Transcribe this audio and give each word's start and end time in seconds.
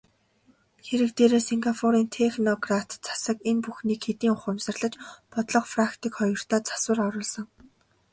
Хэрэг 0.85 1.11
дээрээ 1.17 1.41
Сингапурын 1.49 2.05
технократ 2.17 2.89
засаг 3.07 3.37
энэ 3.49 3.63
бүхнийг 3.65 3.99
хэдийн 4.05 4.35
ухамсарлаж 4.35 4.93
бодлого, 5.31 5.67
практик 5.73 6.13
хоёртоо 6.19 6.59
засвар 6.67 6.99
оруулсан. 7.07 7.45